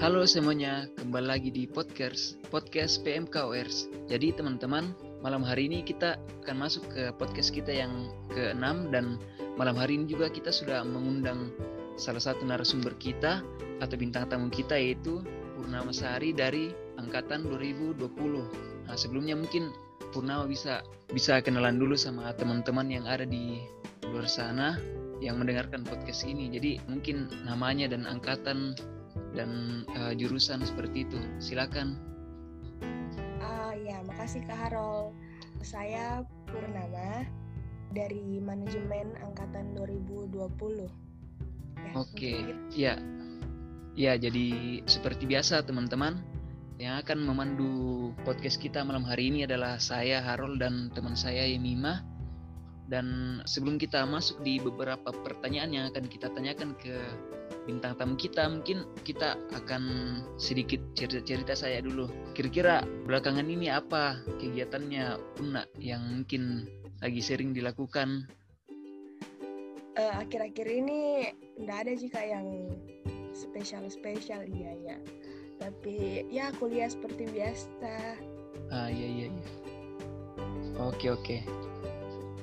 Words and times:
Halo 0.00 0.24
semuanya, 0.24 0.88
kembali 0.96 1.28
lagi 1.28 1.52
di 1.52 1.68
podcast 1.68 2.40
podcast 2.48 3.04
PMKORS. 3.04 4.08
Jadi 4.08 4.32
teman-teman, 4.32 4.96
malam 5.20 5.44
hari 5.44 5.68
ini 5.68 5.84
kita 5.84 6.16
akan 6.40 6.56
masuk 6.56 6.88
ke 6.88 7.12
podcast 7.20 7.52
kita 7.52 7.68
yang 7.68 8.08
ke-6 8.32 8.96
dan 8.96 9.20
malam 9.60 9.76
hari 9.76 10.00
ini 10.00 10.08
juga 10.08 10.32
kita 10.32 10.48
sudah 10.48 10.88
mengundang 10.88 11.52
salah 12.00 12.16
satu 12.16 12.48
narasumber 12.48 12.96
kita 12.96 13.44
atau 13.84 13.96
bintang 14.00 14.24
tamu 14.32 14.48
kita 14.48 14.72
yaitu 14.72 15.20
Purnama 15.60 15.92
Sari 15.92 16.32
dari 16.32 16.72
angkatan 16.96 17.44
2020. 17.44 18.00
Nah, 18.88 18.96
sebelumnya 18.96 19.36
mungkin 19.36 19.68
Purnama 20.16 20.48
bisa 20.48 20.80
bisa 21.12 21.44
kenalan 21.44 21.76
dulu 21.76 21.92
sama 21.92 22.32
teman-teman 22.40 22.88
yang 22.88 23.04
ada 23.04 23.28
di 23.28 23.60
luar 24.08 24.24
sana 24.24 24.80
yang 25.20 25.36
mendengarkan 25.36 25.84
podcast 25.84 26.24
ini. 26.24 26.48
Jadi 26.48 26.80
mungkin 26.88 27.28
namanya 27.44 27.92
dan 27.92 28.08
angkatan 28.08 28.72
dan 29.34 29.82
uh, 29.96 30.12
jurusan 30.14 30.62
seperti 30.62 31.06
itu. 31.08 31.18
Silakan. 31.42 31.96
Uh, 33.40 33.74
ya, 33.80 34.00
makasih 34.06 34.42
Kak 34.46 34.58
Harol. 34.68 35.12
Saya 35.60 36.24
Purnama 36.48 37.28
dari 37.92 38.40
manajemen 38.40 39.14
angkatan 39.20 39.76
2020. 39.76 40.32
Ya, 40.86 41.92
Oke, 41.94 42.08
okay. 42.10 42.38
ya. 42.72 42.94
Ya, 43.98 44.16
jadi 44.16 44.80
seperti 44.86 45.26
biasa 45.26 45.66
teman-teman, 45.66 46.22
yang 46.80 46.96
akan 47.04 47.28
memandu 47.28 47.72
podcast 48.24 48.56
kita 48.56 48.80
malam 48.80 49.04
hari 49.04 49.28
ini 49.28 49.44
adalah 49.44 49.76
saya 49.76 50.24
Harol 50.24 50.56
dan 50.56 50.88
teman 50.96 51.12
saya 51.12 51.44
Yemima. 51.44 52.00
Dan 52.90 53.38
sebelum 53.46 53.78
kita 53.78 54.02
masuk 54.02 54.42
di 54.42 54.58
beberapa 54.58 55.14
pertanyaan 55.14 55.70
yang 55.70 55.84
akan 55.94 56.10
kita 56.10 56.26
tanyakan 56.34 56.74
ke 56.74 56.98
bintang 57.70 57.94
tamu 57.94 58.18
kita 58.18 58.50
mungkin 58.50 58.82
kita 59.06 59.38
akan 59.54 59.82
sedikit 60.42 60.82
cerita-cerita 60.98 61.54
saya 61.54 61.78
dulu. 61.86 62.10
Kira-kira 62.34 62.82
belakangan 63.06 63.46
ini 63.46 63.70
apa 63.70 64.18
kegiatannya 64.42 65.22
Una 65.38 65.62
yang 65.78 66.02
mungkin 66.02 66.66
lagi 66.98 67.22
sering 67.22 67.54
dilakukan? 67.54 68.26
Uh, 69.94 70.14
akhir-akhir 70.18 70.66
ini 70.66 71.30
tidak 71.62 71.76
ada 71.86 71.92
jika 71.94 72.20
yang 72.26 72.46
spesial-spesial 73.30 74.42
iya 74.50 74.74
ya 74.82 74.96
tapi 75.60 76.24
ya 76.32 76.50
kuliah 76.56 76.88
seperti 76.88 77.28
biasa. 77.30 78.16
Ah 78.72 78.88
iya 78.88 79.06
iya 79.06 79.26
iya. 79.28 79.46
Oke 80.80 81.12
oke 81.12 81.44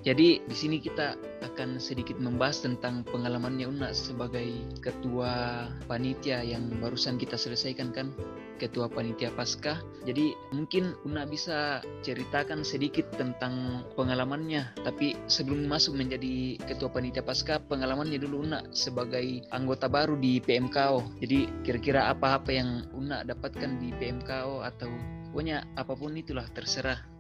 jadi 0.08 0.40
di 0.40 0.56
sini 0.56 0.80
kita 0.80 1.20
akan 1.44 1.84
sedikit 1.84 2.16
membahas 2.16 2.64
tentang 2.64 3.04
pengalamannya 3.12 3.68
Una 3.68 3.92
sebagai 3.92 4.48
ketua 4.80 5.68
panitia 5.84 6.48
yang 6.48 6.80
barusan 6.80 7.20
kita 7.20 7.36
selesaikan 7.36 7.92
kan, 7.92 8.16
ketua 8.56 8.88
panitia 8.88 9.36
pasca. 9.36 9.84
Jadi 10.08 10.32
mungkin 10.56 10.96
Una 11.04 11.28
bisa 11.28 11.84
ceritakan 12.08 12.64
sedikit 12.64 13.12
tentang 13.20 13.84
pengalamannya. 14.00 14.80
Tapi 14.80 15.20
sebelum 15.28 15.68
masuk 15.68 16.00
menjadi 16.00 16.56
ketua 16.64 16.88
panitia 16.88 17.20
pasca, 17.20 17.60
pengalamannya 17.60 18.16
dulu 18.16 18.48
Una 18.48 18.64
sebagai 18.72 19.44
anggota 19.52 19.92
baru 19.92 20.16
di 20.16 20.40
PMKO. 20.40 21.20
Jadi 21.20 21.68
kira-kira 21.68 22.16
apa-apa 22.16 22.56
yang 22.56 22.88
Una 22.96 23.28
dapatkan 23.28 23.84
di 23.84 23.92
PMKO 23.92 24.64
atau 24.64 24.88
pokoknya 25.36 25.68
apa 25.76 25.92
pun 26.00 26.16
itulah 26.16 26.48
terserah. 26.56 27.17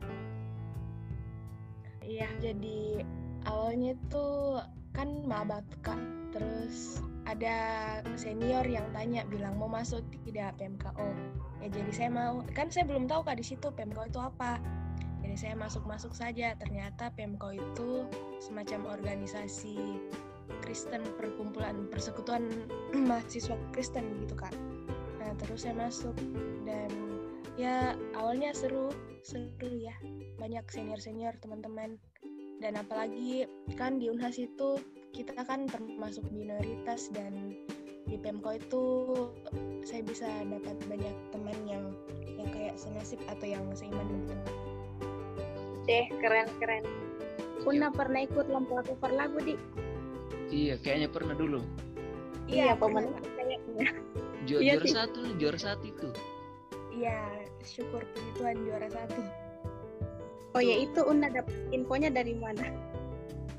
Iya, 2.17 2.33
jadi 2.41 3.05
awalnya 3.45 3.93
tuh 4.09 4.57
kan 4.89 5.21
maba 5.29 5.61
kak. 5.85 6.01
Terus 6.33 6.97
ada 7.29 7.57
senior 8.17 8.65
yang 8.65 8.89
tanya 8.89 9.21
bilang 9.29 9.61
mau 9.61 9.69
masuk 9.69 10.01
tidak 10.25 10.57
PMKO. 10.57 11.13
Ya 11.61 11.69
jadi 11.69 11.91
saya 11.93 12.09
mau. 12.09 12.41
Kan 12.57 12.73
saya 12.73 12.89
belum 12.89 13.05
tahu 13.05 13.21
kak 13.21 13.37
di 13.37 13.45
situ 13.45 13.69
PMKO 13.69 14.09
itu 14.09 14.17
apa. 14.17 14.57
Jadi 15.21 15.37
saya 15.37 15.53
masuk-masuk 15.61 16.17
saja. 16.17 16.57
Ternyata 16.57 17.13
PMKO 17.13 17.53
itu 17.53 18.09
semacam 18.41 18.97
organisasi 18.97 19.77
Kristen 20.65 21.05
perkumpulan 21.21 21.85
persekutuan 21.93 22.49
mahasiswa 23.09 23.53
Kristen 23.77 24.25
gitu 24.25 24.33
kak. 24.33 24.57
Nah 25.21 25.37
terus 25.37 25.69
saya 25.69 25.77
masuk 25.77 26.17
dan 26.65 26.89
ya 27.57 27.97
awalnya 28.13 28.53
seru 28.53 28.93
seru 29.25 29.69
ya 29.73 29.97
banyak 30.37 30.63
senior 30.69 31.01
senior 31.01 31.33
teman-teman 31.41 31.97
dan 32.61 32.77
apalagi 32.77 33.49
kan 33.77 33.97
di 33.97 34.13
Unhas 34.13 34.37
itu 34.37 34.77
kita 35.13 35.33
kan 35.45 35.65
termasuk 35.65 36.25
minoritas 36.29 37.09
dan 37.09 37.57
di 38.07 38.15
Pemko 38.15 38.55
itu 38.55 38.83
saya 39.83 40.01
bisa 40.05 40.29
dapat 40.47 40.77
banyak 40.87 41.15
teman 41.33 41.57
yang 41.67 41.85
yang 42.37 42.49
kayak 42.53 42.75
senasib 42.79 43.19
atau 43.27 43.47
yang 43.49 43.65
seiman 43.75 44.05
gitu. 44.07 44.33
Deh, 45.87 46.05
keren-keren. 46.19 46.83
Una 47.67 47.91
pernah 47.91 48.23
ikut 48.23 48.47
lomba 48.47 48.83
cover 48.83 49.11
lagu, 49.11 49.39
Di? 49.43 49.55
Iya, 50.47 50.79
kayaknya 50.79 51.09
pernah 51.11 51.35
dulu. 51.35 51.59
Iya, 52.47 52.71
iya 52.71 52.73
pemenang 52.79 53.23
kayaknya. 53.35 53.91
Iya, 54.47 54.79
juara 54.79 54.87
satu, 54.87 55.19
juara 55.35 55.59
satu 55.59 55.83
itu. 55.83 56.09
Iya, 56.97 57.45
syukur 57.61 58.01
puji 58.01 58.29
Tuhan 58.41 58.57
juara 58.65 58.89
satu. 58.89 59.21
Oh 60.57 60.63
ya 60.65 60.81
itu 60.81 61.05
Una 61.05 61.29
dapat 61.29 61.53
infonya 61.69 62.09
dari 62.09 62.33
mana? 62.33 62.73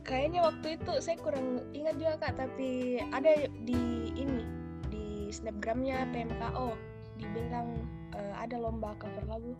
Kayaknya 0.03 0.51
waktu 0.51 0.75
itu 0.75 0.93
saya 0.99 1.15
kurang 1.23 1.63
ingat 1.71 2.03
juga 2.03 2.19
kak, 2.19 2.35
tapi 2.35 2.99
ada 3.15 3.47
di 3.63 4.11
ini 4.19 4.43
di 4.91 5.31
snapgramnya 5.31 6.11
PMKO 6.11 6.75
dibilang 7.23 7.87
uh, 8.19 8.35
ada 8.43 8.59
lomba 8.59 8.99
cover 8.99 9.23
lagu. 9.31 9.55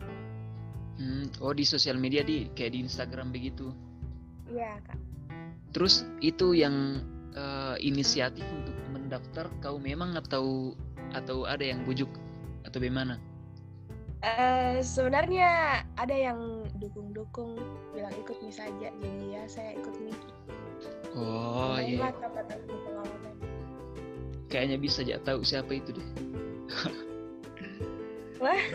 Hmm, 0.99 1.31
oh 1.39 1.55
di 1.55 1.63
sosial 1.63 1.95
media 1.95 2.19
di 2.19 2.51
kayak 2.51 2.75
di 2.75 2.79
Instagram 2.83 3.31
begitu. 3.31 3.71
Iya 4.51 4.75
kak. 4.83 4.99
Terus 5.71 6.03
itu 6.19 6.51
yang 6.51 6.99
uh, 7.31 7.79
inisiatif 7.79 8.43
untuk 8.43 8.75
mendaftar 8.91 9.47
kau 9.63 9.79
memang 9.79 10.19
atau 10.19 10.75
atau 11.15 11.47
ada 11.47 11.63
yang 11.63 11.87
bujuk 11.87 12.09
atau 12.67 12.83
bagaimana? 12.83 13.28
Uh, 14.19 14.83
sebenarnya 14.83 15.79
ada 15.95 16.11
yang 16.11 16.67
dukung-dukung 16.75 17.55
bilang 17.95 18.11
ikut 18.19 18.35
nih 18.43 18.51
saja 18.51 18.91
jadi 18.99 19.25
ya 19.31 19.43
saya 19.47 19.79
ikut 19.79 19.95
nih 20.03 20.17
oh 21.15 21.79
iya. 21.79 22.11
kayaknya 24.51 24.75
bisa 24.75 25.05
aja 25.05 25.21
tahu 25.23 25.45
siapa 25.45 25.71
itu 25.77 25.95
deh. 25.95 26.07
Wah. 28.43 28.59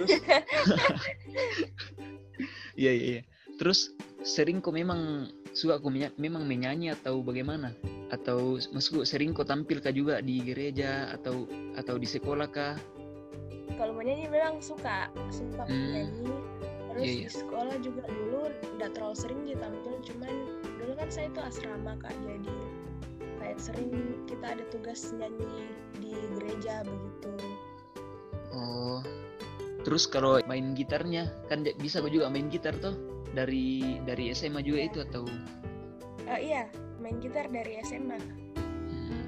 Iya 2.74 2.90
iya 2.90 3.06
iya. 3.06 3.22
Terus 3.54 3.94
sering 4.26 4.58
kok 4.58 4.74
memang 4.74 5.30
suka 5.54 5.78
kok 5.78 5.94
memang 6.18 6.42
menyanyi 6.42 6.90
atau 6.90 7.22
bagaimana? 7.22 7.70
Atau 8.10 8.58
maksudku 8.74 9.06
sering 9.06 9.30
kok 9.30 9.46
tampil 9.46 9.78
kah 9.78 9.94
juga 9.94 10.18
di 10.18 10.42
gereja 10.42 11.14
atau 11.14 11.46
atau 11.78 11.94
di 11.94 12.10
sekolah 12.10 12.50
kah 12.50 12.74
kalau 13.74 13.92
menyanyi 13.96 14.28
memang 14.28 14.60
suka 14.60 15.10
suka 15.32 15.64
hmm. 15.66 15.72
menyanyi 15.72 16.34
terus 16.94 17.04
yeah, 17.10 17.14
yeah. 17.18 17.30
di 17.30 17.34
sekolah 17.34 17.76
juga 17.82 18.04
dulu 18.06 18.40
tidak 18.78 18.90
terlalu 18.94 19.16
sering 19.18 19.40
gitu 19.50 19.58
tampil 19.58 19.94
cuman 20.06 20.34
dulu 20.78 20.92
kan 20.94 21.08
saya 21.10 21.26
itu 21.26 21.40
asrama 21.42 21.92
kak 21.98 22.14
jadi 22.22 22.54
kayak 23.42 23.58
sering 23.58 23.90
kita 24.30 24.46
ada 24.54 24.64
tugas 24.70 25.10
nyanyi 25.10 25.68
di 25.98 26.14
gereja 26.38 26.86
begitu 26.86 27.32
oh 28.54 29.02
terus 29.84 30.06
kalau 30.08 30.40
main 30.48 30.72
gitarnya 30.72 31.28
kan 31.50 31.66
bisa 31.82 32.00
juga 32.06 32.30
main 32.30 32.48
gitar 32.48 32.72
tuh 32.78 32.94
dari 33.34 33.98
dari 34.06 34.30
SMA 34.30 34.62
juga 34.62 34.78
yeah. 34.80 34.88
itu 34.88 34.98
atau 35.10 35.24
uh, 36.30 36.40
iya 36.40 36.64
main 37.02 37.18
gitar 37.18 37.50
dari 37.50 37.82
SMA 37.84 38.16
hmm. 38.16 39.22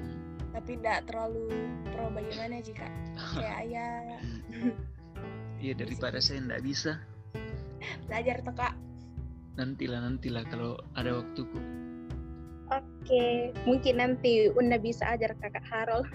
tapi 0.55 0.79
tidak 0.79 1.05
terlalu 1.05 1.51
pro 1.91 2.09
bagaimana 2.09 2.63
jika 2.63 2.87
kayak 3.17 3.57
ayah 3.65 4.17
Iya 5.57 5.73
daripada 5.73 6.21
saya 6.21 6.45
nggak 6.45 6.63
bisa. 6.63 7.01
Belajar 8.05 8.45
tuh 8.45 8.53
kak. 8.53 8.73
Nantilah 9.57 10.05
nantilah 10.05 10.45
kalau 10.53 10.77
ada 10.93 11.17
waktuku. 11.17 11.57
Oke, 12.67 13.55
mungkin 13.65 13.97
nanti 13.97 14.51
Una 14.53 14.77
bisa 14.77 15.17
ajar 15.17 15.33
kakak 15.39 15.65
Harol. 15.65 16.05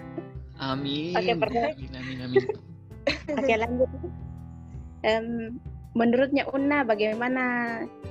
Amin. 0.61 1.17
Oke, 1.17 1.33
pernah. 1.35 1.75
Amin, 1.75 1.91
amin, 1.97 2.17
amin. 2.23 2.45
Oke, 3.35 3.53
lanjut. 3.57 3.89
Um, 5.03 5.59
menurutnya 5.97 6.47
Una 6.55 6.87
bagaimana 6.87 7.43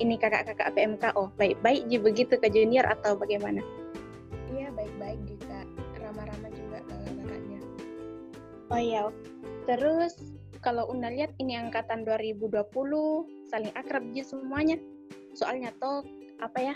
ini 0.02 0.20
kakak-kakak 0.20 0.74
PMKO? 0.76 1.32
Baik-baik 1.38 1.88
juga 1.88 2.12
begitu 2.12 2.34
ke 2.36 2.48
junior 2.52 2.84
atau 2.84 3.16
bagaimana? 3.16 3.62
Oh 8.72 8.80
iya, 8.80 9.12
Terus 9.68 10.16
kalau 10.64 10.88
Una 10.88 11.12
lihat 11.12 11.36
ini 11.36 11.60
angkatan 11.60 12.08
2020 12.08 12.72
saling 13.52 13.72
akrab 13.76 14.02
gitu 14.16 14.40
semuanya. 14.40 14.80
Soalnya 15.36 15.76
toh 15.76 16.00
apa 16.40 16.58
ya 16.58 16.74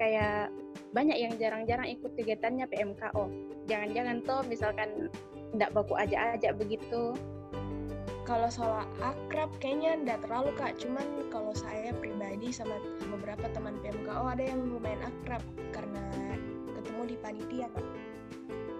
kayak 0.00 0.50
banyak 0.96 1.20
yang 1.20 1.36
jarang-jarang 1.36 1.92
ikut 1.92 2.16
kegiatannya 2.16 2.64
PMKO. 2.64 3.28
Jangan-jangan 3.68 4.16
toh 4.24 4.40
misalkan 4.48 5.12
tidak 5.52 5.70
baku 5.76 5.94
aja-aja 6.00 6.56
begitu. 6.56 7.12
kalau 8.24 8.48
soal 8.48 8.88
akrab 9.04 9.52
kayaknya 9.60 10.00
enggak 10.00 10.24
terlalu 10.24 10.48
kak 10.56 10.80
cuman 10.80 11.04
kalau 11.28 11.52
saya 11.52 11.92
pribadi 11.92 12.48
sama 12.56 12.80
beberapa 13.12 13.52
teman 13.52 13.76
PMKO 13.84 14.24
ada 14.32 14.40
yang 14.40 14.64
lumayan 14.64 15.04
akrab 15.04 15.44
karena 15.76 16.00
ketemu 16.72 17.02
di 17.04 17.16
panitia 17.20 17.68
kak 17.68 17.84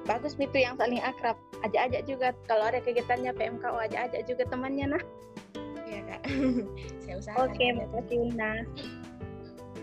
bagus 0.04 0.36
itu 0.36 0.56
yang 0.60 0.76
saling 0.76 1.00
akrab. 1.00 1.36
Ajak-ajak 1.64 2.02
juga 2.04 2.28
kalau 2.44 2.68
ada 2.68 2.80
kegiatannya 2.80 3.32
PMKO 3.34 3.76
ajak-ajak 3.88 4.22
juga 4.28 4.42
temannya 4.48 4.86
nah. 4.96 5.04
Iya 5.84 6.00
kak. 6.08 6.20
Saya 7.04 7.14
usahakan 7.20 7.44
oke 7.50 7.66
makasih 7.76 8.18
Una 8.32 8.52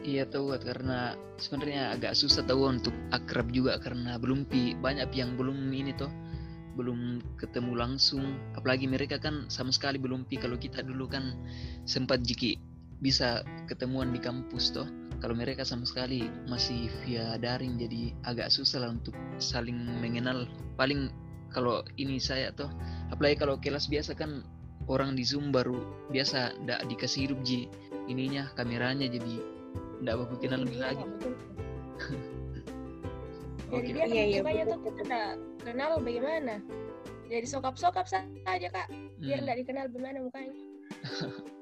Iya 0.01 0.25
tahu 0.25 0.57
karena 0.57 1.13
sebenarnya 1.38 1.94
agak 1.94 2.18
susah 2.18 2.41
tahu 2.41 2.65
untuk 2.65 2.94
akrab 3.13 3.53
juga 3.53 3.77
karena 3.77 4.18
belum 4.18 4.50
pi 4.50 4.73
banyak 4.73 5.13
yang 5.13 5.38
belum 5.38 5.69
ini 5.69 5.94
toh 5.94 6.09
belum 6.74 7.21
ketemu 7.38 7.77
langsung. 7.77 8.39
Apalagi 8.57 8.89
mereka 8.89 9.21
kan 9.21 9.45
sama 9.51 9.69
sekali 9.69 10.01
belum 10.01 10.25
pi. 10.25 10.41
Kalau 10.41 10.57
kita 10.57 10.81
dulu 10.81 11.06
kan 11.06 11.38
sempat 11.85 12.25
jiki 12.25 12.57
bisa 13.01 13.42
ketemuan 13.65 14.13
di 14.13 14.21
kampus 14.21 14.71
toh 14.71 14.86
kalau 15.21 15.38
mereka 15.38 15.62
sama 15.62 15.86
sekali 15.86 16.30
masih 16.50 16.89
via 17.06 17.38
daring 17.38 17.77
jadi 17.77 18.13
agak 18.25 18.50
susah 18.53 18.86
lah 18.86 18.89
untuk 18.94 19.13
saling 19.38 19.77
mengenal 20.01 20.45
paling 20.77 21.09
kalau 21.51 21.81
ini 21.98 22.18
saya 22.21 22.53
toh 22.53 22.69
apalagi 23.09 23.38
kalau 23.38 23.57
kelas 23.57 23.89
biasa 23.89 24.13
kan 24.13 24.45
orang 24.89 25.13
di 25.13 25.21
zoom 25.25 25.50
baru 25.53 25.81
biasa 26.09 26.57
ndak 26.65 26.86
dikasih 26.89 27.30
hidup 27.30 27.39
ji 27.45 27.69
ininya 28.09 28.50
kameranya 28.57 29.06
jadi 29.09 29.33
nggak 30.01 30.15
baku 30.18 30.36
kenal 30.42 30.65
lebih 30.65 30.77
Iya, 30.81 30.86
lagi. 30.89 31.06
Oke. 33.71 33.88
Dia 33.94 34.03
Iya, 34.03 34.24
iya, 34.27 34.39
mukanya 34.44 34.63
betul, 34.68 34.74
tuh 34.74 34.81
kita 34.83 35.01
nggak 35.07 35.31
kenal 35.63 35.92
bagaimana. 36.03 36.56
Jadi 37.31 37.45
sokap-sokap 37.48 38.03
saja 38.03 38.68
kak, 38.68 38.88
biar 39.21 39.39
Hmm. 39.39 39.45
nggak 39.48 39.57
dikenal 39.63 39.86
bagaimana 39.88 40.18
mukanya. 40.19 40.53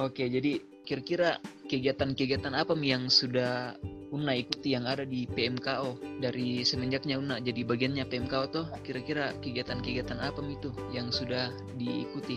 Oke, 0.00 0.24
jadi 0.24 0.56
kira-kira 0.88 1.36
kegiatan-kegiatan 1.68 2.56
apa 2.56 2.72
Mi 2.72 2.92
yang 2.92 3.12
sudah 3.12 3.76
Una 4.12 4.36
ikuti 4.36 4.76
yang 4.76 4.84
ada 4.84 5.08
di 5.08 5.24
PMKO 5.24 6.20
dari 6.20 6.60
semenjaknya 6.64 7.16
Una 7.16 7.40
jadi 7.40 7.64
bagiannya 7.64 8.04
PMKO 8.04 8.44
tuh 8.52 8.64
kira-kira 8.84 9.32
kegiatan-kegiatan 9.40 10.20
apa 10.20 10.40
Mi 10.44 10.56
itu 10.56 10.68
yang 10.92 11.08
sudah 11.08 11.48
diikuti? 11.80 12.36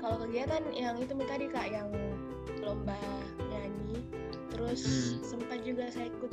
Kalau 0.00 0.20
kegiatan 0.24 0.60
yang 0.76 1.00
itu 1.00 1.12
Mi 1.16 1.24
tadi 1.24 1.48
kak, 1.48 1.68
yang 1.72 1.88
lomba 2.60 2.96
nyanyi, 3.48 4.00
terus 4.52 4.82
Hmm. 4.84 5.36
sempat 5.36 5.58
juga 5.64 5.88
saya 5.88 6.12
ikut, 6.12 6.32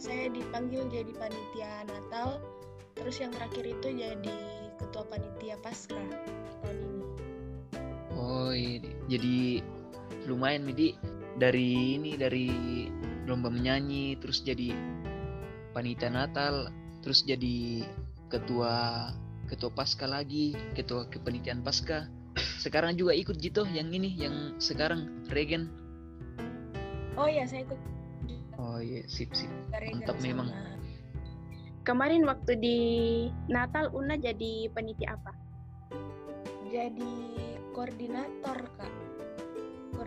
saya 0.00 0.32
dipanggil 0.32 0.88
jadi 0.88 1.12
panitia 1.16 1.72
Natal, 1.88 2.40
terus 2.96 3.20
yang 3.20 3.32
terakhir 3.36 3.64
itu 3.68 3.88
jadi 3.96 4.38
ketua 4.80 5.04
panitia 5.08 5.60
Pasca 5.60 6.00
tahun 6.64 6.78
ini. 6.78 7.01
Oh, 8.22 8.54
ini 8.54 8.86
jadi 9.10 9.58
lumayan 10.30 10.62
Midi. 10.62 10.94
Dari 11.32 11.98
ini 11.98 12.14
dari 12.14 12.46
lomba 13.26 13.50
menyanyi 13.50 14.14
terus 14.22 14.46
jadi 14.46 14.70
panitia 15.74 16.12
Natal 16.12 16.70
terus 17.02 17.26
jadi 17.26 17.82
ketua 18.30 19.08
ketua 19.50 19.70
Pasca 19.74 20.06
lagi 20.06 20.54
ketua 20.78 21.10
kepanitiaan 21.10 21.66
Pasca. 21.66 22.06
Sekarang 22.62 22.94
juga 22.94 23.10
ikut 23.10 23.42
gitu 23.42 23.66
yang 23.74 23.90
ini 23.90 24.14
yang 24.14 24.54
sekarang 24.62 25.26
regen. 25.34 25.66
Oh 27.18 27.26
iya, 27.26 27.42
saya 27.42 27.66
ikut. 27.66 27.80
Oh 28.54 28.78
iya 28.78 29.02
sip 29.10 29.34
sip. 29.34 29.50
Mantap 29.74 30.22
memang. 30.22 30.46
sama- 30.46 30.70
kemarin 31.82 32.22
waktu 32.22 32.52
di 32.62 32.78
Natal 33.50 33.90
Una 33.90 34.14
jadi 34.14 34.70
panitia 34.70 35.18
apa? 35.18 35.34
Jadi 36.70 37.12
koordinator 37.72 38.58
kak. 38.78 38.92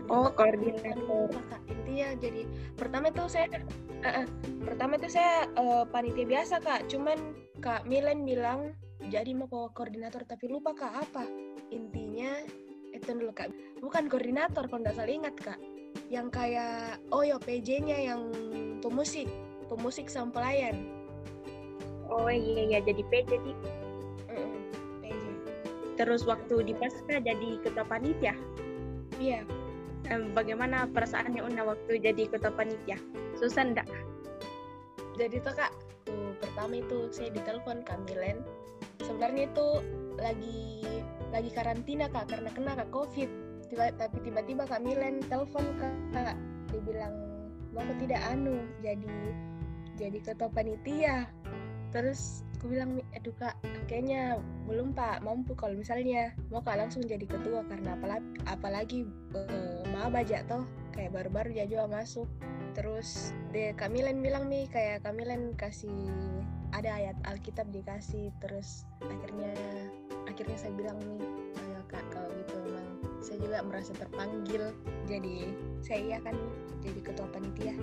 Oh, 0.10 0.30
koordinator. 0.34 0.94
koordinator. 0.94 0.98
Lupa, 1.30 1.42
kak 1.50 1.62
intinya 1.66 2.08
jadi 2.18 2.42
pertama 2.78 3.08
tuh 3.10 3.28
saya 3.30 3.48
eh, 4.06 4.28
pertama 4.62 4.94
tuh 5.02 5.12
saya 5.12 5.50
eh, 5.50 5.84
panitia 5.90 6.26
biasa 6.26 6.56
kak. 6.62 6.88
Cuman 6.90 7.18
kak 7.62 7.86
Milen 7.90 8.24
bilang 8.26 8.74
jadi 9.10 9.34
mau 9.34 9.50
ko- 9.50 9.74
koordinator 9.74 10.26
tapi 10.26 10.50
lupa 10.50 10.74
kak 10.78 10.94
apa? 10.94 11.26
Intinya 11.74 12.42
itu 12.94 13.10
dulu 13.12 13.34
kak. 13.34 13.50
Bukan 13.82 14.08
koordinator 14.08 14.70
kalau 14.70 14.82
nggak 14.86 14.96
salah 14.98 15.14
ingat 15.14 15.36
kak. 15.42 15.60
Yang 16.12 16.28
kayak 16.34 17.02
oh 17.10 17.26
yo 17.26 17.42
PJ-nya 17.42 17.98
yang 17.98 18.30
pemusik 18.84 19.26
pemusik 19.66 20.08
sama 20.08 20.30
pelayan. 20.32 20.86
Oh 22.06 22.30
iya 22.30 22.70
iya 22.70 22.80
jadi 22.86 23.02
PJ 23.10 23.30
jadi 23.34 23.52
terus 25.96 26.28
waktu 26.28 26.64
di 26.68 26.74
Pasca 26.76 27.20
jadi 27.24 27.50
ketua 27.64 27.86
panitia. 27.88 28.36
Iya. 29.20 29.48
Bagaimana 30.38 30.86
perasaannya 30.94 31.42
Una 31.42 31.66
waktu 31.66 31.98
jadi 31.98 32.30
ketua 32.30 32.54
panitia? 32.54 33.00
Susah 33.42 33.66
enggak 33.66 33.90
jadi 35.16 35.40
tuh 35.42 35.56
kak 35.56 35.72
tuh 36.06 36.36
pertama 36.44 36.84
itu 36.84 37.08
saya 37.10 37.32
ditelepon 37.32 37.88
Kamilen 37.88 38.44
sebenarnya 39.02 39.48
itu 39.48 39.68
lagi 40.20 40.84
lagi 41.32 41.52
karantina 41.52 42.08
kak 42.12 42.32
karena 42.32 42.50
kena 42.52 42.72
kak 42.76 42.92
covid. 42.92 43.28
Tiba, 43.66 43.90
tapi 43.98 44.22
tiba-tiba 44.22 44.70
Kamilen 44.70 45.24
telepon 45.26 45.66
kak. 45.80 46.38
Dia 46.72 46.82
bilang 46.84 47.14
mau 47.72 47.84
tidak 48.00 48.22
anu 48.32 48.64
jadi 48.84 49.12
jadi 49.96 50.20
ketua 50.20 50.52
panitia 50.52 51.28
terus 51.94 52.46
aku 52.66 52.74
bilang 52.74 52.98
aduh 53.14 53.36
kak 53.38 53.54
kayaknya 53.86 54.42
belum 54.66 54.98
pak 54.98 55.22
mampu 55.22 55.54
kalau 55.54 55.78
misalnya. 55.78 56.34
Mau 56.50 56.66
kak 56.66 56.82
langsung 56.82 57.06
jadi 57.06 57.22
ketua 57.22 57.62
karena 57.70 57.94
apalagi 57.94 58.26
apalagi 58.50 59.00
eh, 59.38 59.86
maba 59.94 60.26
aja 60.26 60.42
toh 60.50 60.66
kayak 60.98 61.14
baru-baru 61.14 61.54
juga 61.70 61.86
masuk. 61.86 62.26
Terus 62.74 63.38
de 63.54 63.78
Kamilen 63.78 64.26
bilang 64.26 64.50
nih 64.50 64.66
kayak 64.74 65.06
Kamilen 65.06 65.54
kasih 65.54 65.94
ada 66.74 66.90
ayat 66.90 67.14
Alkitab 67.30 67.70
dikasih. 67.70 68.34
Terus 68.42 68.90
akhirnya 69.06 69.54
akhirnya 70.26 70.58
saya 70.58 70.74
bilang 70.74 70.98
nih 71.06 71.22
ayo 71.62 71.82
kak 71.86 72.02
kalau 72.10 72.34
gitu. 72.34 72.56
Memang 72.66 72.88
saya 73.22 73.38
juga 73.46 73.62
merasa 73.62 73.94
terpanggil 73.94 74.74
jadi 75.06 75.54
saya 75.86 76.00
iya 76.02 76.18
kan 76.26 76.34
jadi 76.82 76.98
ketua 76.98 77.30
panitia. 77.30 77.78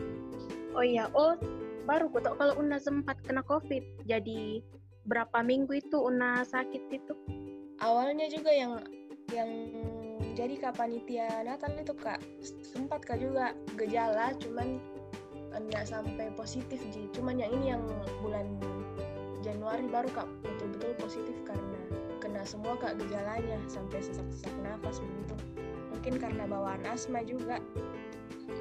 Oh 0.75 0.83
iya. 0.83 1.07
Oh 1.15 1.39
baru 1.85 2.09
ku 2.11 2.19
tahu 2.23 2.35
kalau 2.39 2.55
Una 2.59 2.79
sempat 2.79 3.19
kena 3.27 3.43
covid. 3.47 3.83
Jadi 4.07 4.63
berapa 5.07 5.43
minggu 5.43 5.79
itu 5.79 5.99
Una 5.99 6.47
sakit 6.47 6.83
itu? 6.91 7.15
Awalnya 7.83 8.31
juga 8.31 8.51
yang 8.55 8.79
yang 9.31 9.51
jadi 10.33 10.61
kak 10.61 10.77
panitia 10.77 11.45
Natal 11.45 11.73
itu 11.77 11.95
kak 11.97 12.21
sempat 12.65 13.05
kak 13.05 13.21
juga 13.21 13.57
gejala 13.81 14.37
cuman 14.41 14.81
enggak 15.53 15.89
sampai 15.89 16.33
positif 16.37 16.81
ji 16.93 17.09
cuman 17.13 17.41
yang 17.41 17.53
ini 17.53 17.77
yang 17.77 17.85
bulan 18.25 18.57
Januari 19.45 19.85
baru 19.89 20.09
kak 20.13 20.29
betul-betul 20.45 20.93
positif 21.01 21.37
karena 21.45 21.73
kena 22.23 22.47
semua 22.47 22.79
kak 22.79 22.95
gejalanya. 23.03 23.59
Sampai 23.67 23.99
sesak-sesak 23.99 24.55
nafas 24.63 25.03
begitu. 25.03 25.35
Mungkin 25.91 26.15
karena 26.23 26.47
bawaan 26.47 26.87
asma 26.87 27.27
juga. 27.27 27.59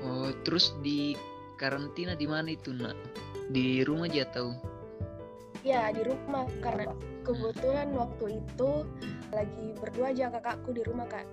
Oh 0.02 0.34
terus 0.42 0.74
di 0.82 1.14
karantina 1.62 2.18
di 2.18 2.26
mana 2.26 2.58
itu 2.58 2.74
nak? 2.74 2.98
Di 3.54 3.86
rumah 3.86 4.10
aja 4.10 4.26
tahu 4.34 4.72
ya 5.62 5.94
di 5.94 6.02
rumah 6.02 6.50
karena 6.62 6.90
kebetulan 7.22 7.94
waktu 7.94 8.42
itu 8.42 8.70
lagi 9.30 9.66
berdua 9.78 10.10
aja 10.12 10.34
kakakku 10.34 10.74
di 10.74 10.82
rumah 10.86 11.06
kak. 11.06 11.26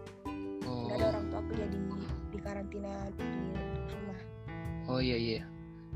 Oh 0.68 0.88
nggak 0.88 0.96
ada 1.00 1.06
orang 1.16 1.24
tua 1.32 1.40
aku 1.40 1.52
jadi 1.56 1.78
di 2.28 2.38
karantina 2.44 2.92
di 3.16 3.28
rumah. 3.88 4.18
Oh 4.88 5.00
iya 5.00 5.16
iya. 5.16 5.42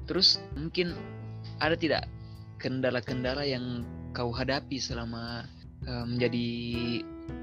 Terus 0.09 0.41
mungkin 0.57 0.97
ada 1.61 1.77
tidak 1.77 2.09
kendala-kendala 2.57 3.45
yang 3.45 3.85
kau 4.17 4.33
hadapi 4.33 4.81
selama 4.81 5.45
eh, 5.85 6.05
menjadi 6.09 6.49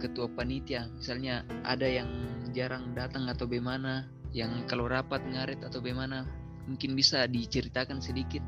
ketua 0.02 0.26
panitia? 0.34 0.90
Misalnya 0.98 1.46
ada 1.64 1.86
yang 1.86 2.10
jarang 2.52 2.98
datang 2.98 3.30
atau 3.30 3.46
bagaimana? 3.46 4.10
Yang 4.30 4.70
kalau 4.70 4.86
rapat 4.86 5.26
ngaret 5.26 5.58
atau 5.66 5.82
bagaimana 5.82 6.26
mungkin 6.70 6.94
bisa 6.94 7.26
diceritakan 7.26 7.98
sedikit? 7.98 8.46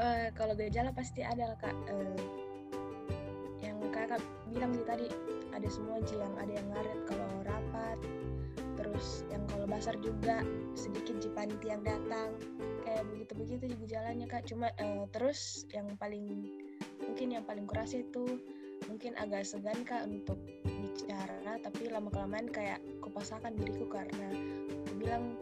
Eh, 0.00 0.28
kalau 0.34 0.58
gejala 0.58 0.90
pasti 0.90 1.22
ada 1.22 1.54
kak. 1.60 1.76
Eh, 1.86 2.18
yang 3.62 3.78
kakak 3.94 4.18
bilang 4.50 4.74
sih 4.74 4.86
tadi 4.88 5.06
ada 5.54 5.68
semua 5.70 6.02
sih 6.02 6.18
yang 6.18 6.34
ada 6.40 6.52
yang 6.56 6.66
ngaret 6.72 7.00
kalau 7.04 7.28
rapat 7.44 7.98
terus 8.80 9.28
yang 9.28 9.44
kalau 9.52 9.68
basar 9.68 9.92
juga 10.00 10.40
sedikit 10.72 11.20
ji 11.20 11.28
panitia 11.36 11.76
yang 11.76 11.84
datang 11.84 12.32
kayak 12.80 13.04
begitu 13.12 13.32
begitu 13.36 13.64
juga 13.76 13.80
gejalanya 13.86 14.26
kak. 14.26 14.42
Cuma 14.48 14.72
eh, 14.80 15.04
terus 15.14 15.68
yang 15.70 15.94
paling 16.00 16.26
mungkin 17.04 17.36
yang 17.36 17.44
paling 17.44 17.68
kurasa 17.68 18.00
itu 18.00 18.40
mungkin 18.88 19.12
agak 19.20 19.44
segan 19.44 19.84
kak 19.84 20.08
untuk 20.08 20.40
bicara 20.64 21.60
tapi 21.60 21.92
lama 21.92 22.08
kelamaan 22.08 22.48
kayak 22.48 22.80
kupasakan 23.04 23.52
diriku 23.60 23.84
karena 23.92 24.28
aku 24.88 24.92
bilang 24.96 25.36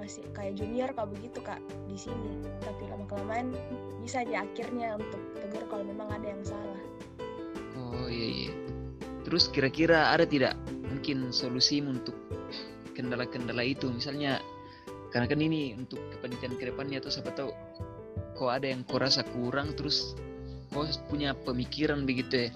masih 0.00 0.24
kayak 0.32 0.56
junior 0.56 0.88
kak 0.96 1.06
begitu 1.12 1.38
kak 1.44 1.60
di 1.86 1.96
sini. 2.00 2.40
Tapi 2.64 2.88
lama 2.88 3.04
kelamaan 3.04 3.52
bisa 4.00 4.24
aja 4.24 4.48
akhirnya 4.48 4.96
untuk 4.96 5.20
tegur 5.36 5.64
kalau 5.68 5.84
memang 5.84 6.08
ada 6.08 6.26
yang 6.26 6.42
salah. 6.42 6.82
Oh 7.76 8.08
iya 8.08 8.48
iya. 8.48 8.52
Terus 9.28 9.52
kira-kira 9.52 10.10
ada 10.10 10.24
tidak 10.24 10.56
mungkin 10.88 11.28
solusi 11.30 11.84
untuk 11.84 12.16
kendala-kendala 12.96 13.60
itu? 13.62 13.92
Misalnya 13.92 14.40
karena 15.12 15.26
kan 15.28 15.40
ini 15.42 15.76
untuk 15.76 16.00
kepentingan 16.16 16.56
ke 16.56 16.64
depannya 16.72 17.02
atau 17.04 17.10
siapa 17.12 17.30
tahu 17.36 17.50
kok 18.38 18.50
ada 18.50 18.72
yang 18.72 18.86
kau 18.88 18.96
rasa 18.96 19.26
kurang 19.26 19.76
terus 19.76 20.16
kau 20.70 20.86
punya 21.10 21.34
pemikiran 21.34 22.06
begitu 22.06 22.48
ya 22.48 22.50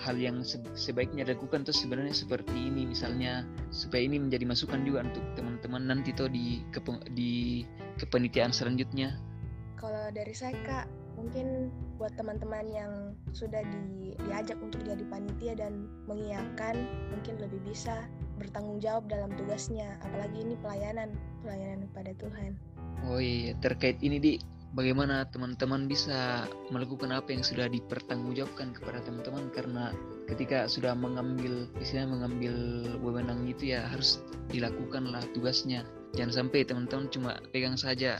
hal 0.00 0.16
yang 0.16 0.40
sebaiknya 0.72 1.28
dilakukan 1.28 1.68
tuh 1.68 1.76
sebenarnya 1.76 2.16
seperti 2.16 2.56
ini. 2.56 2.88
Misalnya 2.88 3.44
supaya 3.68 4.08
ini 4.08 4.16
menjadi 4.16 4.48
masukan 4.48 4.80
juga 4.82 5.04
untuk 5.04 5.24
teman-teman 5.36 5.82
nanti 5.84 6.10
tuh 6.16 6.32
di 6.32 6.64
di 7.12 7.62
kepenitiaan 8.00 8.50
selanjutnya. 8.50 9.14
Kalau 9.76 10.08
dari 10.12 10.32
saya 10.32 10.56
kak 10.64 10.88
mungkin 11.20 11.68
buat 12.00 12.16
teman-teman 12.16 12.64
yang 12.72 12.92
sudah 13.36 13.60
di, 13.60 14.16
diajak 14.24 14.56
untuk 14.64 14.80
jadi 14.88 15.04
panitia 15.04 15.52
dan 15.60 15.84
mengiyakan 16.08 16.80
mungkin 17.12 17.36
lebih 17.36 17.60
bisa 17.68 18.08
bertanggung 18.40 18.80
jawab 18.80 19.04
dalam 19.12 19.28
tugasnya. 19.36 20.00
Apalagi 20.00 20.48
ini 20.48 20.56
pelayanan 20.64 21.12
pelayanan 21.44 21.84
kepada 21.92 22.12
Tuhan. 22.16 22.50
Oh 23.08 23.20
iya 23.20 23.52
terkait 23.60 24.00
ini 24.00 24.16
di 24.16 24.32
bagaimana 24.74 25.26
teman-teman 25.28 25.90
bisa 25.90 26.46
melakukan 26.70 27.10
apa 27.10 27.34
yang 27.34 27.42
sudah 27.42 27.66
dipertanggungjawabkan 27.66 28.74
kepada 28.74 29.02
teman-teman 29.02 29.50
karena 29.50 29.84
ketika 30.30 30.70
sudah 30.70 30.94
mengambil 30.94 31.66
istilahnya 31.82 32.14
mengambil 32.14 32.54
wewenang 33.02 33.50
itu 33.50 33.74
ya 33.74 33.86
harus 33.90 34.22
dilakukanlah 34.50 35.22
tugasnya. 35.34 35.82
Jangan 36.14 36.46
sampai 36.46 36.66
teman-teman 36.66 37.06
cuma 37.10 37.32
pegang 37.54 37.78
saja 37.78 38.18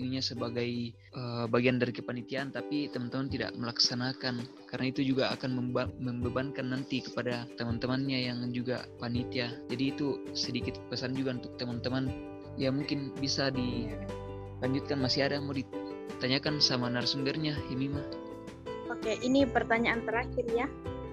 ininya 0.00 0.24
sebagai 0.24 0.96
uh, 1.12 1.44
bagian 1.44 1.76
dari 1.76 1.92
kepanitiaan 1.92 2.52
tapi 2.52 2.88
teman-teman 2.88 3.28
tidak 3.28 3.52
melaksanakan. 3.56 4.40
Karena 4.68 4.86
itu 4.88 5.04
juga 5.04 5.32
akan 5.36 5.72
membebankan 6.00 6.72
nanti 6.72 7.04
kepada 7.04 7.44
teman-temannya 7.60 8.32
yang 8.32 8.40
juga 8.52 8.88
panitia. 8.96 9.52
Jadi 9.68 9.84
itu 9.92 10.16
sedikit 10.32 10.80
pesan 10.88 11.12
juga 11.12 11.36
untuk 11.36 11.56
teman-teman. 11.60 12.08
Ya 12.56 12.72
mungkin 12.72 13.12
bisa 13.20 13.52
dilanjutkan 13.52 15.00
masih 15.00 15.28
ada 15.28 15.36
yang 15.40 15.48
mau 15.48 15.56
ditanyakan 16.16 16.58
sama 16.58 16.90
narasumbernya 16.90 17.54
Himima 17.70 18.02
oke 19.00 19.16
ini 19.24 19.48
pertanyaan 19.48 20.04
terakhir 20.04 20.44
ya. 20.52 20.68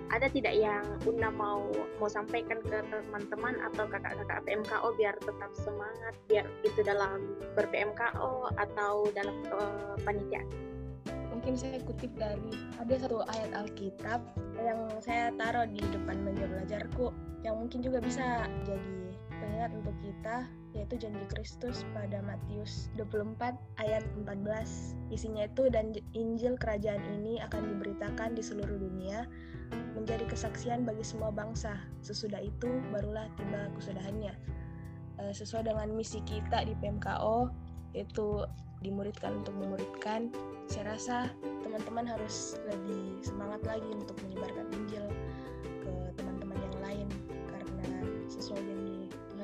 Ada 0.07 0.31
tidak 0.31 0.55
yang 0.55 0.83
Una 1.03 1.27
mau 1.27 1.67
mau 1.99 2.07
sampaikan 2.07 2.63
ke 2.63 2.79
teman-teman 2.87 3.59
atau 3.71 3.91
kakak-kakak 3.91 4.39
PMKO 4.47 4.87
biar 4.95 5.15
tetap 5.19 5.51
semangat 5.51 6.15
biar 6.31 6.47
itu 6.63 6.79
dalam 6.79 7.35
ber 7.55 7.67
PMKO 7.67 8.51
atau 8.55 9.11
dalam 9.11 9.35
uh, 9.51 9.99
panitia? 10.07 10.43
Mungkin 11.35 11.59
saya 11.59 11.83
kutip 11.83 12.11
dari 12.15 12.55
ada 12.79 12.95
satu 12.95 13.19
ayat 13.35 13.51
Alkitab 13.51 14.23
yang 14.63 14.79
saya 15.03 15.31
taruh 15.35 15.67
di 15.67 15.83
depan 15.91 16.23
meja 16.23 16.47
belajarku 16.47 17.11
yang 17.43 17.59
mungkin 17.59 17.83
juga 17.83 17.99
bisa 17.99 18.47
jadi 18.63 18.99
pengingat 19.43 19.71
untuk 19.75 19.95
kita 20.07 20.47
yaitu 20.77 21.01
janji 21.01 21.25
Kristus 21.33 21.81
pada 21.97 22.21
Matius 22.21 22.93
24 23.01 23.57
ayat 23.81 24.05
14. 24.21 24.93
Isinya 25.09 25.49
itu 25.49 25.73
dan 25.73 25.97
Injil 26.13 26.53
kerajaan 26.61 27.01
ini 27.17 27.41
akan 27.41 27.75
diberitakan 27.75 28.37
di 28.37 28.45
seluruh 28.45 28.77
dunia 28.77 29.25
menjadi 29.97 30.29
kesaksian 30.29 30.85
bagi 30.85 31.01
semua 31.01 31.33
bangsa. 31.33 31.81
Sesudah 32.05 32.39
itu 32.39 32.69
barulah 32.93 33.25
tiba 33.35 33.73
kesudahannya. 33.73 34.33
Eh, 35.17 35.33
sesuai 35.33 35.65
dengan 35.65 35.89
misi 35.97 36.21
kita 36.29 36.61
di 36.61 36.77
PMKO 36.77 37.49
yaitu 37.97 38.45
dimuridkan 38.85 39.41
untuk 39.41 39.57
memuridkan. 39.57 40.29
Saya 40.69 40.93
rasa 40.93 41.17
teman-teman 41.65 42.05
harus 42.05 42.61
lebih 42.69 43.17
semangat 43.25 43.65
lagi 43.65 43.89
untuk 43.89 44.13
menyebarkan 44.21 44.69
Injil 44.77 45.05
ke 45.81 45.93
teman-teman 46.21 46.57
yang 46.61 46.77
lain 46.85 47.07
karena 47.49 47.89
sesuai 48.29 48.61
janji 48.61 48.96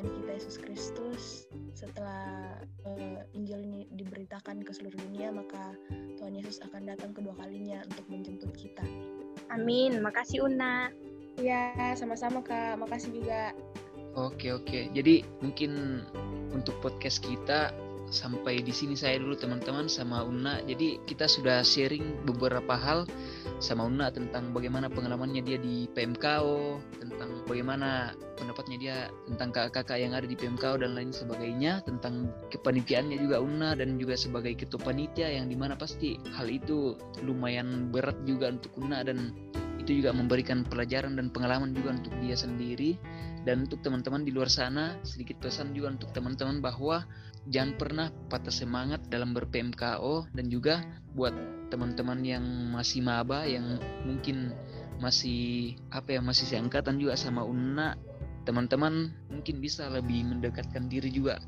Tuhan 0.04 0.20
kita 0.20 0.32
Yesus 0.36 0.60
Kristus 0.60 1.24
setelah 1.72 2.60
uh, 2.84 3.24
Injil 3.32 3.64
ini 3.64 3.88
diberitakan 3.96 4.60
ke 4.68 4.76
seluruh 4.76 5.00
dunia 5.00 5.32
maka 5.32 5.80
Tuhan 6.20 6.36
Yesus 6.36 6.60
akan 6.60 6.92
datang 6.92 7.16
kedua 7.16 7.32
kalinya 7.40 7.80
untuk 7.88 8.04
menjemput 8.12 8.52
kita. 8.52 8.84
Amin. 9.48 10.04
Makasih 10.04 10.44
Una. 10.44 10.92
Ya, 11.40 11.72
sama-sama 11.96 12.44
Kak. 12.44 12.84
Makasih 12.84 13.16
juga. 13.16 13.56
Oke, 14.20 14.52
oke. 14.52 14.92
Jadi 14.92 15.24
mungkin 15.40 16.04
untuk 16.52 16.76
podcast 16.84 17.24
kita 17.24 17.72
sampai 18.10 18.62
di 18.62 18.74
sini 18.74 18.98
saya 18.98 19.20
dulu 19.22 19.38
teman-teman 19.38 19.88
sama 19.88 20.26
Una. 20.26 20.60
Jadi 20.66 21.00
kita 21.08 21.30
sudah 21.30 21.62
sharing 21.64 22.26
beberapa 22.28 22.76
hal 22.76 23.08
sama 23.64 23.88
Una 23.88 24.12
tentang 24.12 24.52
bagaimana 24.52 24.92
pengalamannya 24.92 25.42
dia 25.44 25.58
di 25.58 25.88
PMKO, 25.92 26.82
tentang 27.00 27.44
bagaimana 27.48 28.14
pendapatnya 28.36 28.78
dia 28.78 28.98
tentang 29.30 29.50
kakak-kakak 29.54 29.98
yang 30.02 30.14
ada 30.18 30.28
di 30.28 30.36
PMKO 30.36 30.82
dan 30.82 30.98
lain 30.98 31.12
sebagainya, 31.14 31.86
tentang 31.86 32.30
kepanitiaannya 32.52 33.18
juga 33.22 33.40
Una 33.40 33.78
dan 33.78 33.96
juga 33.96 34.20
sebagai 34.20 34.54
ketua 34.58 34.82
panitia 34.82 35.30
yang 35.32 35.48
di 35.48 35.56
mana 35.56 35.78
pasti 35.78 36.20
hal 36.36 36.50
itu 36.50 36.98
lumayan 37.24 37.90
berat 37.94 38.18
juga 38.28 38.52
untuk 38.52 38.74
Una 38.82 39.06
dan 39.06 39.32
itu 39.84 40.00
juga 40.00 40.16
memberikan 40.16 40.64
pelajaran 40.64 41.20
dan 41.20 41.28
pengalaman 41.28 41.76
juga 41.76 42.00
untuk 42.00 42.16
dia 42.24 42.40
sendiri 42.40 42.96
dan 43.44 43.68
untuk 43.68 43.84
teman-teman 43.84 44.24
di 44.24 44.32
luar 44.32 44.48
sana 44.48 44.96
sedikit 45.04 45.44
pesan 45.44 45.76
juga 45.76 45.92
untuk 45.92 46.16
teman-teman 46.16 46.64
bahwa 46.64 47.04
jangan 47.50 47.76
pernah 47.76 48.08
patah 48.32 48.54
semangat 48.54 49.04
dalam 49.12 49.36
ber-PMKO 49.36 50.32
dan 50.32 50.46
juga 50.48 50.84
buat 51.12 51.34
teman-teman 51.68 52.20
yang 52.24 52.46
masih 52.72 53.04
maba 53.04 53.44
yang 53.44 53.82
mungkin 54.08 54.56
masih 55.02 55.76
apa 55.92 56.16
ya 56.16 56.22
masih 56.24 56.46
seangkatan 56.48 57.02
juga 57.02 57.18
sama 57.20 57.44
UNA 57.44 58.00
teman-teman 58.44 59.12
mungkin 59.32 59.60
bisa 59.60 59.88
lebih 59.92 60.24
mendekatkan 60.28 60.88
diri 60.88 61.12
juga 61.12 61.40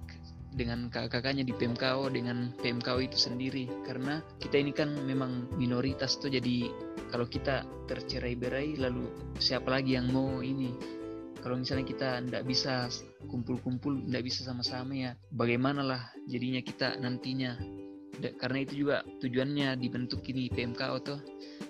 dengan 0.55 0.87
kakak-kakaknya 0.87 1.43
di 1.43 1.51
PMKO 1.51 2.07
dengan 2.07 2.55
PMKO 2.63 3.03
itu 3.03 3.19
sendiri. 3.19 3.67
Karena 3.83 4.23
kita 4.39 4.55
ini 4.55 4.71
kan 4.71 4.87
memang 5.03 5.51
minoritas 5.59 6.15
tuh 6.15 6.31
jadi 6.31 6.71
kalau 7.11 7.27
kita 7.27 7.67
tercerai-berai 7.91 8.79
lalu 8.79 9.11
siapa 9.37 9.67
lagi 9.67 9.99
yang 9.99 10.09
mau 10.09 10.39
ini 10.39 10.71
kalau 11.45 11.61
misalnya 11.61 11.85
kita 11.85 12.25
tidak 12.25 12.43
bisa 12.49 12.89
kumpul-kumpul 13.29 14.01
tidak 14.09 14.25
bisa 14.25 14.41
sama-sama 14.49 14.97
ya 14.97 15.11
bagaimana 15.29 15.85
lah 15.85 16.01
jadinya 16.25 16.57
kita 16.65 16.97
nantinya? 16.97 17.53
Karena 18.15 18.63
itu 18.65 18.81
juga 18.81 19.05
tujuannya 19.21 19.77
dibentuk 19.77 20.25
ini 20.25 20.49
PMK 20.49 20.81
atau 20.81 21.21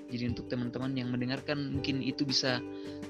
jadi 0.08 0.32
untuk 0.32 0.48
teman-teman 0.48 0.94
yang 0.96 1.10
mendengarkan 1.12 1.76
mungkin 1.76 2.00
itu 2.06 2.24
bisa 2.24 2.62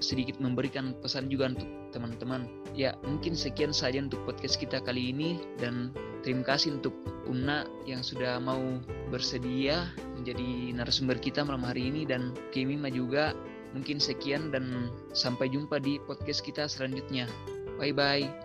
sedikit 0.02 0.40
memberikan 0.42 0.98
pesan 1.06 1.30
juga 1.30 1.54
untuk 1.54 1.70
teman-teman. 1.94 2.50
Ya 2.74 2.98
mungkin 3.06 3.38
sekian 3.38 3.70
saja 3.70 4.02
untuk 4.02 4.26
podcast 4.26 4.58
kita 4.58 4.82
kali 4.82 5.14
ini 5.14 5.38
dan 5.62 5.94
terima 6.26 6.42
kasih 6.48 6.82
untuk 6.82 6.96
Una 7.26 7.66
yang 7.90 8.06
sudah 8.06 8.38
mau 8.38 8.62
bersedia 9.10 9.90
menjadi 10.14 10.78
narasumber 10.78 11.18
kita 11.18 11.42
malam 11.42 11.66
hari 11.66 11.90
ini 11.90 12.06
dan 12.06 12.38
Kimima 12.54 12.90
juga 12.90 13.34
mungkin 13.75 14.00
sekian 14.00 14.50
dan 14.55 14.89
sampai 15.12 15.51
jumpa 15.51 15.84
di 15.84 16.00
podcast 16.08 16.41
kita 16.41 16.65
selanjutnya. 16.72 17.27
Bye 17.75 17.91
bye 17.91 18.45